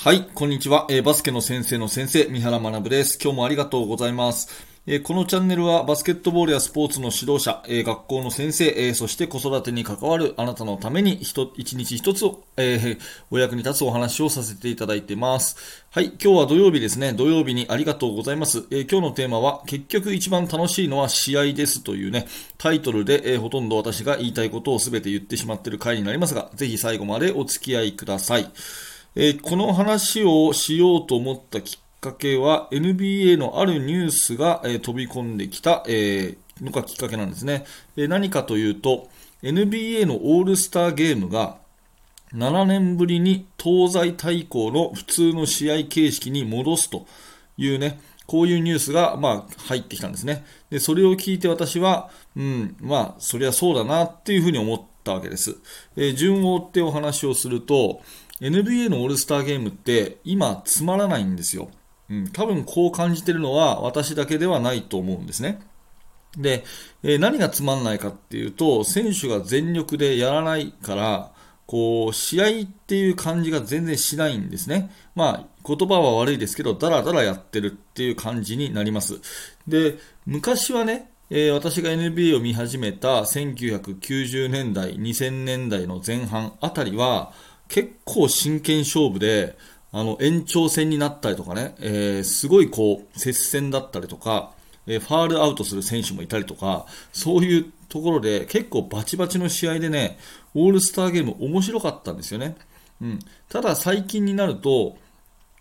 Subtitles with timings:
[0.00, 3.18] はい、こんにちは、えー、バスケの先生の先生、三原学です。
[3.20, 4.48] 今日もありがとうございます。
[4.86, 12.24] え、このチャンネルはバスケットボールやスポーツの指導者、え、学校の先生、えそして子育てに関わるあなたのために一日一つ
[12.56, 12.96] え
[13.32, 15.56] お役に立つお話をさせていただいてます。
[15.90, 17.12] はい、今日は土曜日ですね。
[17.12, 18.66] 土曜日にありがとうございます。
[18.70, 28.48] え今日のテーマは、結局一番楽しいのは試合ですというね、タイトルで、えほとんど私が言いたいことを全て言ってしまっている回になりますが、ぜひ最後までお付き合いください。
[29.20, 37.64] えー、この話をしようと思ったきっかけは NBA のあるニュースが、えー、飛び込んできた、えー、のがきっかけなんですね、
[37.96, 39.08] え何かというと
[39.42, 41.56] NBA のオールスターゲームが
[42.32, 47.04] 7年ぶりに東西対抗の普通の試合形式に戻すと
[47.56, 50.44] いうね、こういうニュースが、まあ、入ってきたんですね。
[50.70, 55.56] で、それを聞いて私は、うん、まあ、そりゃそうだなっていうふうに思ったわけです。
[55.96, 58.02] えー、順を追ってお話をすると、
[58.40, 61.68] NBA のオールスターゲームって今つまらないんですよ。
[62.10, 65.60] うん、多分こう感じてるのは私だけではないと思うんですね。
[66.36, 66.64] で、
[67.02, 71.32] えー、何がつまんないかっていうと、選手が全力でやらないから、
[71.66, 74.90] こう、試合っていう感じが全然しないんですね。
[75.14, 79.20] まあ、言葉は悪いですけど、だらだらやってるっていう感じになります。
[79.66, 87.32] で、昔はね、えー、私が NBA を見始めた1990年代、2000年代の前半あたりは、
[87.68, 89.56] 結構真剣勝負で、
[89.92, 94.52] あの、延長戦になったりとかね、えー、すごいこう、接戦だったりとか、
[94.86, 100.18] えー、ファールアウトする選手もいたりとか、そういうところで結構バチバチの試合でね、
[100.54, 102.56] オールスターゲーム面白かったんですよね。
[103.00, 103.18] うん。
[103.48, 104.96] ただ最近になると、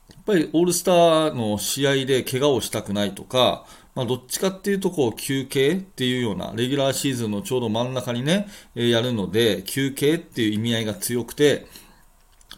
[0.10, 11.66] やっぱりオールスターの試合で怪我をしたくないとか、まあ、どっちかっていうとこう休憩っていうような、レギュラーシーズンのちょうど真ん中にね、えー、やるので、休憩っていう意味合いが強くて、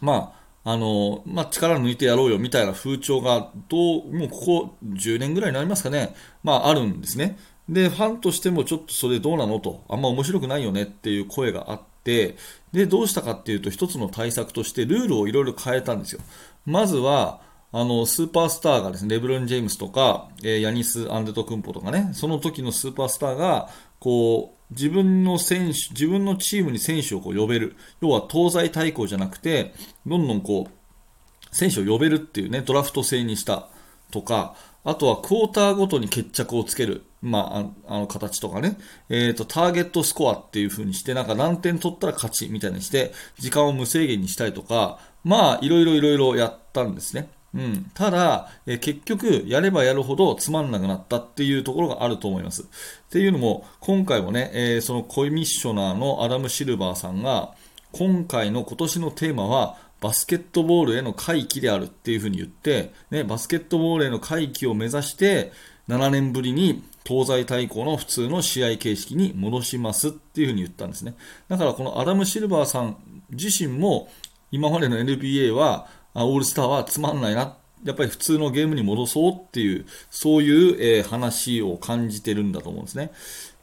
[0.00, 0.34] ま
[0.64, 7.38] あ、あの、まあ、力抜いてやろうよみたいな風潮が、どう、もうここ10年ぐらいになりますかね、まあ、あるんですね。
[7.68, 12.36] で、ファンとしてもちょっとそれどうなのと、あんま面白くないよねっていう声があって、
[12.72, 16.20] で、どうしたかっていうと、一つの対策としてルールをいろいろ変えたんですよ。
[16.66, 17.40] まずは、
[17.72, 23.68] あの、スーパースターがですね、レブロン・ジェームスとか、えー、ヤニス・アンデト・クンポとかね、その時のスーパースターが、
[24.00, 27.76] こう、自分の選手、自分のチームに選手をこう呼べる。
[28.00, 29.74] 要は東西対抗じゃなくて、
[30.06, 33.68] どんどんこう、選手を呼べるっていうね、ドラフト制にした
[34.10, 34.54] とか、
[34.84, 37.04] あとはクォーターごとに決着をつける。
[37.22, 38.78] まあ、あの形とかね。
[39.10, 47.28] えっ、ー、と、ターゲットスコアっていう風にして、なんか何点取ったら勝ちみたいにして、時間を無制限にしたりとか、まあ、いろいろいろいろやったんですね。
[47.52, 52.62] うん、ただ、え結局、やればやるほどつまんなくなったっていうところがあると思います。
[52.62, 52.66] っ
[53.10, 57.54] ていうのも、今回もね、えー、そのコミッショナーのアダム・シルバーさんが、
[57.92, 65.52] 今回の今年のテーマは、バスケットボールへの回帰であるっていうふうに言って、ね、バスケットボールへの回帰を目指して、
[65.88, 71.16] 7年ぶりに東西対抗の普通の試合形式に戻しますっていうふうに言ったんですね。
[71.48, 72.96] だからこのアダム・シルバーさん
[73.30, 74.08] 自身も、
[74.52, 83.12] 今までの NBA は、オールスターはつまんないな、やっぱり普通のゲームに戻そうっていう、そういう、えー、話を感じてるんだと思うんですね。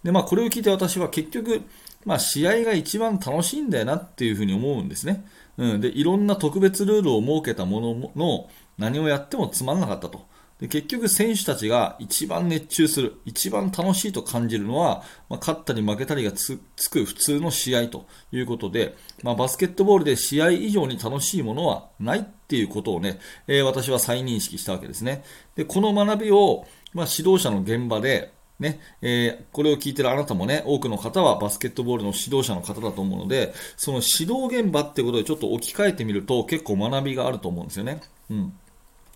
[0.03, 1.61] で、まあ、これを聞いて私は結局、
[2.05, 5.25] まあ、試合が一番楽しいんだよなっていうふうに思うんですね。
[5.57, 5.81] うん。
[5.81, 10.25] で、いろんな特別ルールを設けたものの何をやってもつまんなかったと。
[10.59, 16.57] で結局選手たちが一番熱中する、一番楽しいと感じるのは、まあ、勝ったり負けたりがつ
[16.89, 25.21] く普通の試合ということで、まあ、バスケットボールで試合以上に楽しいものはないっていうことをね、えー、私は再認識したわけですね。
[25.55, 38.01] で、この学びを、まあ、指導者の現場で、ね、えー、これを聞いてるあなたもね、多くの方はバスケットボールの指導者の方だと思うので、その指導現場ってことでちょっと置き換えてみると結構学びがあると思うんですよね。
[38.31, 38.53] うん。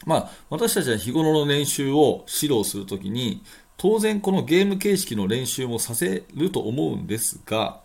[0.05, 3.43] まあ、私たちは日頃の練習を指導するときに、
[3.77, 7.79] 当然このゲーム形式の練習もさせると思うんですが、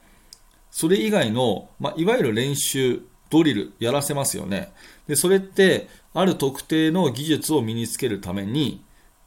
[0.70, 3.00] それ以外の、まあ、いわゆる練習、
[3.30, 4.72] ドリル、やらせますよね。
[5.06, 8.82] で、それって、ある特定の技術を身につけるために、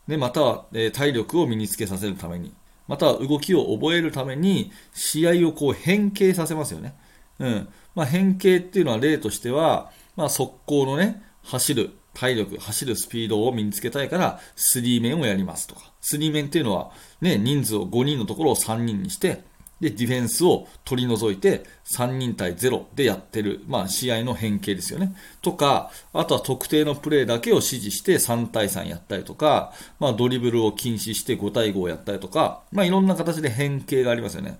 [0.07, 2.53] ね、または、え、体力を身につけさせるために、
[2.87, 6.95] または動きを覚えるために、試合をこう変形させますよね。
[7.37, 7.69] うん。
[7.93, 15.91] まあ、変形っていうのは例としては、まあ、速攻のね、走る、体力、走るスピードを身につけたいから、スリーメンをやりますとか。
[16.01, 16.91] スリーメンっていうのは、
[17.21, 19.43] ね、人数を5人のところを3人にして、
[19.79, 25.15] で、ディフェンスを取り除いて、3人対0でやってる、まあ、試合の変形ですよね。
[25.41, 34.59] とか、あとは特定のプレーだけを指示して3対3やったりとか、まあ、ドリブルを禁止して5対5をやったりとか、まあ、いろんな形で変形がありますよね。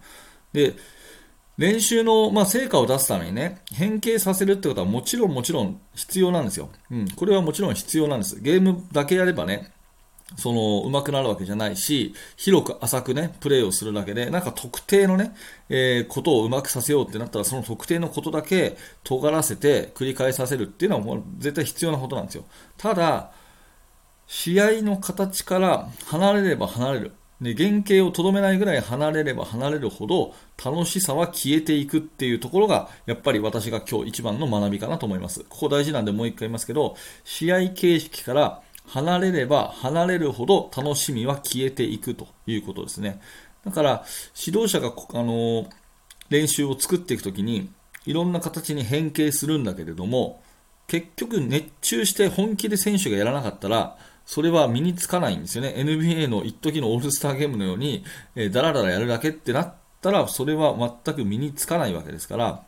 [0.53, 0.73] で、
[1.59, 6.69] 練習の、まあ、成果を出すためにね、変形させるってことはもちろんもちろん必要なんですよ。
[6.89, 8.39] うん、これはもちろん必要なんです。
[8.39, 9.69] ゲームだけやればね、
[10.37, 15.35] その、上手くなるわけじゃないし、広く浅くね、プレーをするだけで、なんか特定のね、
[15.69, 22.45] えー、ことを上手くさせようってなったら、その特定のことだけ尖らせて繰り返させるっていうのはもう絶対必要なことなんですよ。
[22.77, 23.31] ただ、
[24.27, 27.11] 試合の形から離れれば離れる。
[27.41, 35.45] で原型をとどめないぐらい離れれば離れるほど楽しさは消えていくっていうところがやっぱり私が今日一番の学びかなと思います。
[35.47, 43.21] ここ大事なんでもう一回言いますけど試合形式から離れれば離れるほど楽しみは消えていくということですね。
[43.65, 44.05] だから
[44.45, 45.67] 指導者があの
[46.29, 47.69] 練習を作っていくときに
[48.05, 50.41] いろんな形に変形するんだけれども
[50.87, 53.97] 結局熱中して本気で選手がやらなかったら
[54.29, 55.73] それは身につかないんですよね。
[55.75, 58.05] NBA の一時のオールスターゲームのように、
[58.35, 62.61] えー、だらだらやるだけってなったら、それは全く身につかないわけですから、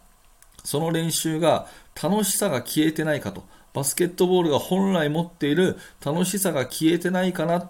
[0.63, 1.68] その練習が
[2.01, 7.69] 楽しさが消えてないかと、バスケットボールが本来持っている楽しさが消えてないかなっ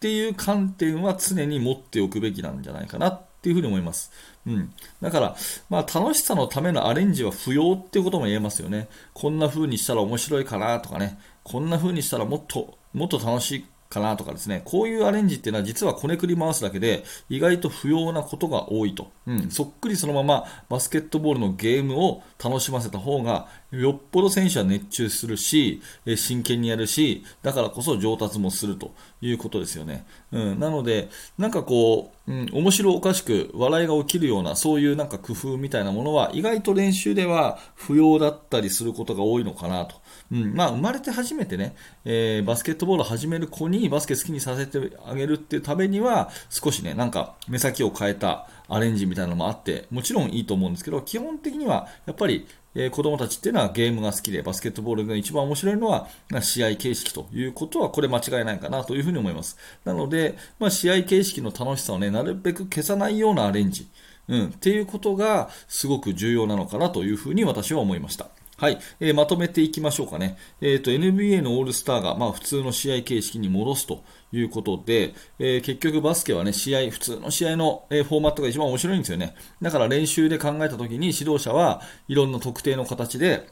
[0.00, 4.12] ていう観点は常に持っておくべきなんじゃないかなっていうふうに思います。
[4.46, 4.72] うん。
[5.00, 5.36] だから、
[5.68, 8.88] まあ楽しさのためのアレンジは不要っていうことも言えますよね。
[9.14, 11.18] こんな風にしたら面白いかなとかね。
[11.44, 19.10] こんな風にしたらもっともっと楽しいかなとかですね、こういうアレンジっていうのは実はこねくり回すだけで意外と不要なことが多いと。
[19.26, 25.82] うん、そっくりそのままバスケットボールのゲームを楽しませた方がよっぽど選手は熱中するし、
[26.16, 30.06] 真剣にやるし、だからこそ上達もするということですよね。
[30.36, 39.96] うん、なので、なんかこう、うん、面白おかしく笑いが起きるようなそういうなんか工夫みたいなものは意外と練習では不要だったりすることが多いのかなと。
[40.32, 52.46] うんまあ、生まれて初めてね、えー、バスケットボールを始める子にバスケ好きにさせてあげるっていうためには少しね、なんか目先を変えたアレンジみたいなのもあって、もちろんいいと思うんですけど、基本的にはやっぱり
[52.78, 56.08] えー、子供たちっていうのはゲームが好きで、バスケットボールが一番面白いのは、
[56.42, 59.56] 試合形式ということは、これ間違いないかなというふうに思います。
[59.84, 63.88] なので、まあ、試合形式の楽しさをね、なるべく消さないようなアレンジ、
[64.28, 68.28] うん、っていうことがすごく重要なのかなというふうに私は思いました。
[68.58, 70.36] はい、えー、まとめていきましょうかね。
[70.60, 74.02] えっ、ー、と、NBA のオールスターが、まあ、普通の試合形式に戻すと
[74.38, 79.34] いうことで、えー、結局バスケはね、試合、普通の試合の、えー、フォーマットが一番面白いんですよね。
[79.62, 83.48] だから練習で考えたときに指導者はいろんな特定の形で、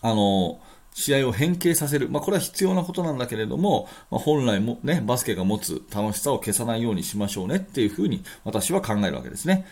[0.00, 0.60] あの
[0.94, 2.08] 試合を変形させる。
[2.08, 9.66] まあ、これは必要なことなんだけれども、まあ、本来もね、バスケが持つ楽しさを消さないようにしましょうねっていうふうに私は考えるわけですね。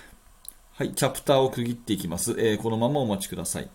[0.73, 2.33] はい、チャプターを区切っていきます。
[2.39, 3.69] えー、このままお待ちください。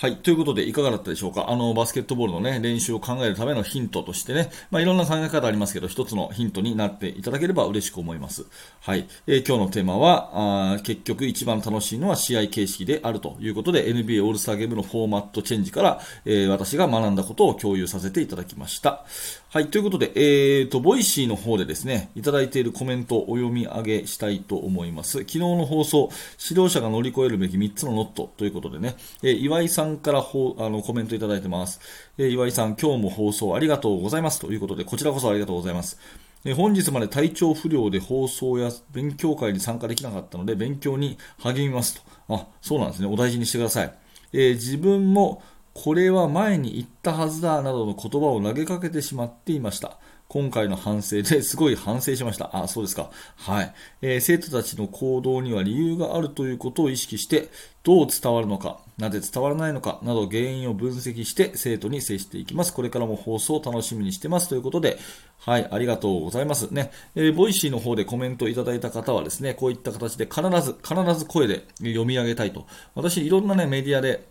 [0.00, 0.18] はい。
[0.18, 1.50] ということで、いかがだったでしょうか？
[1.50, 8.46] あの、バスケットボールのね、練習を考えるためのヒントとしてね、まあ、いろんな考え方ありますけど、一つのヒントになっていただければ嬉しく思います。
[8.78, 9.08] はい。
[9.26, 19.04] えー、今日のテーマは、あ結局一番楽しいのは試合形式であるということで、NBA オールスターゲームのフォーマットチェンジから、えー、私が学んだことを共有させていただきました。
[19.50, 19.66] はい。
[19.66, 25.18] ということで、えーと、 Voicy の方でですね、いただいているコメントをお読み上げしたいと思います。
[25.20, 26.10] 昨日の放送、
[26.48, 31.80] 指導者が乗り越えるべき3つのノットということでね、えー、岩井さんからほあのコメントいただいてます、
[32.16, 35.98] えー、岩井さん、今日も放送ありがとうございますということで、こちらこそありがとうございます。
[36.44, 42.34] えー、本日まで体調不良で放送や勉強会に参加できなかったので、勉強に励みますと。
[42.34, 43.08] あ、そうなんですね。
[43.08, 43.94] お大事にしてください。
[44.32, 45.42] えー、自分も
[45.74, 49.98] これは前に言ったはずだなどの言葉を投げかけてしまっていました。
[50.28, 52.50] 今回の反省ですごい反省しました。
[52.54, 53.10] あ、そうですか。
[53.36, 53.74] はい。
[54.02, 57.48] えー、生徒たちの行動には理由があるということを意識して、
[57.82, 62.74] どう伝わるのか、なぜ伝わらないのかなど原因を分析して生徒に接していきます。
[62.74, 64.98] これからも放送を楽しみにしてますということで、
[65.38, 66.74] はい、ありがとうございます。
[66.74, 72.66] ね、えー、 Voicy の方でコメントいただいた方はですね、こういった形で必ず、必ず声で読み上げたいと。
[72.94, 74.28] 私、いろんなね、メディアで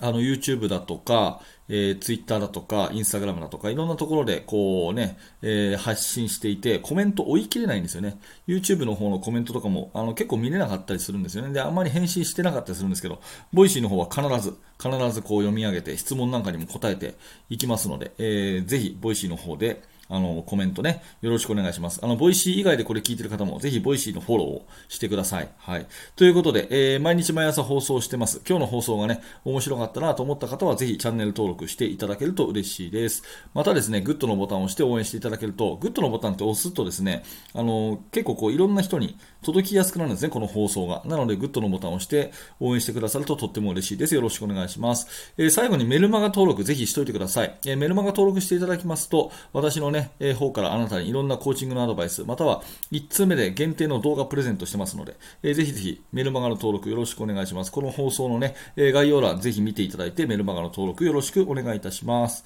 [0.00, 8.18] あの YouTube だとか、えー、Twitter だとか、Instagram だとか、いろんなところでこうね、えー、発信していて、コメント追い切れないんですよね。
[8.46, 11.52] YouTube の方のコメントとかもあの結構見れなかったりするんですよね。
[11.52, 13.20] で、あんまり返信してなかったりするんですけど、
[13.52, 17.14] Voicy の方は必ず、必ずこう読み上げて、質問なんかにも答えて
[17.48, 22.00] いきますので、えー、ぜひ、 Voicy の方で、あの、コメントね、よろしくお願いします。
[22.02, 25.48] あの、 Voicy 以外でこれ聞いてる方も、ぜひ Voicy のフォローをしてください。
[25.58, 25.86] はい。
[26.16, 28.40] ということで、えー、毎日毎朝放送してます。
[28.46, 33.22] 今日の放送がね、面白かったなと思った方は、ぜひチャンネル登録していただけると嬉しいです。
[33.54, 37.22] またですね、グッドのボタンを押して応援していただけると、グッドのボタンって押すとですね、
[37.54, 41.02] あの、結構こう、いろんな人に届きやすくなるんですね、この放送が。
[41.06, 44.14] なので、グッドのボタンを押して応援してくださるととっても嬉しいです。
[44.14, 45.32] よろしくお願いします。
[45.38, 47.58] えー、最後にメルマガ登録ぜひしといてください。
[47.64, 57.72] えー、メルマガ登録していただきますと、私のね、ね、えー、方からあなたにいろんなコーチングのアドバイス、または1通目で限定の動画プレゼントしてますので、えー、ぜひぜひメルマガの登録よろしくお願いします。
[57.72, 62.44] この放送のね、えー、概要欄ぜひ見ていただいてメルマガの登録よろしくお願いいたします。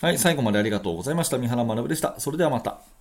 [0.00, 1.38] はい、最後までありがとうございました。
[1.38, 2.18] 三原学でした。
[2.18, 2.95] それではまた。